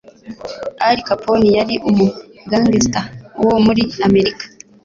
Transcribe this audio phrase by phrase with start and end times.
[0.87, 2.07] Al Capone yari umu
[2.49, 3.05] gangster
[3.47, 4.43] wo muri amerika